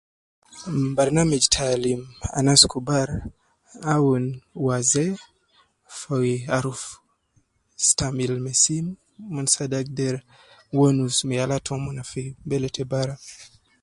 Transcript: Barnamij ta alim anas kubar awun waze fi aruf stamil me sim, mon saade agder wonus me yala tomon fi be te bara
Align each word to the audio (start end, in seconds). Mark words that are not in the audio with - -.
Barnamij 0.97 1.43
ta 1.53 1.63
alim 1.75 2.01
anas 2.37 2.61
kubar 2.71 3.09
awun 3.95 4.25
waze 4.65 5.05
fi 5.99 6.31
aruf 6.57 6.81
stamil 7.87 8.33
me 8.43 8.51
sim, 8.63 8.85
mon 9.33 9.47
saade 9.53 9.75
agder 9.81 10.15
wonus 10.77 11.15
me 11.27 11.33
yala 11.39 11.57
tomon 11.67 11.97
fi 12.11 12.23
be 12.49 12.57
te 12.75 12.83
bara 12.91 13.15